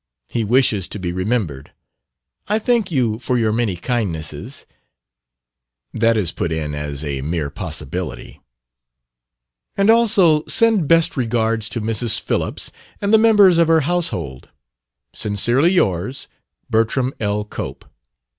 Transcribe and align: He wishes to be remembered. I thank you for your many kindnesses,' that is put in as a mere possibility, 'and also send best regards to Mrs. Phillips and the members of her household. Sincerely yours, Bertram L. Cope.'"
He 0.29 0.43
wishes 0.43 0.87
to 0.87 0.97
be 0.97 1.11
remembered. 1.11 1.73
I 2.47 2.57
thank 2.57 2.91
you 2.91 3.19
for 3.19 3.37
your 3.37 3.51
many 3.51 3.75
kindnesses,' 3.75 4.65
that 5.93 6.17
is 6.17 6.31
put 6.31 6.51
in 6.51 6.73
as 6.73 7.03
a 7.03 7.21
mere 7.21 7.51
possibility, 7.51 8.41
'and 9.77 9.91
also 9.91 10.43
send 10.47 10.87
best 10.87 11.15
regards 11.15 11.69
to 11.69 11.81
Mrs. 11.81 12.19
Phillips 12.19 12.71
and 12.99 13.13
the 13.13 13.19
members 13.19 13.59
of 13.59 13.67
her 13.67 13.81
household. 13.81 14.49
Sincerely 15.13 15.71
yours, 15.71 16.27
Bertram 16.67 17.13
L. 17.19 17.45
Cope.'" 17.45 17.85